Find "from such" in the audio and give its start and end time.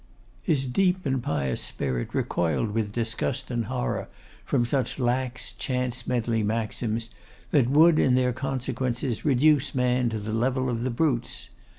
4.43-4.97